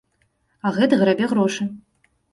А 0.69 0.71
гэты 0.79 0.99
грабе 1.03 1.31
грошы. 1.35 1.71